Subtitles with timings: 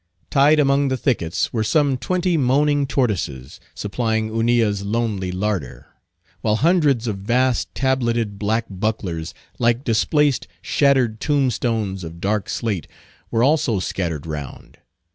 [0.31, 5.89] Tied among the thickets were some twenty moaning tortoises, supplying Hunilla's lonely larder;
[6.41, 12.87] while hundreds of vast tableted black bucklers, like displaced, shattered tomb stones of dark slate,
[13.29, 14.79] were also scattered round.